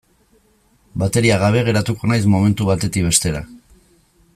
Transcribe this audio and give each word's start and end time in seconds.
Bateria 1.03 1.37
gabe 1.45 1.61
geratuko 1.69 2.11
naiz 2.13 2.25
momentu 2.37 2.71
batetik 2.71 3.09
bestera. 3.11 3.45